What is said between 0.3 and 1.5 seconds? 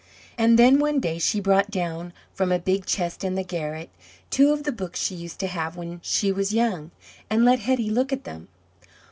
And then, one day, she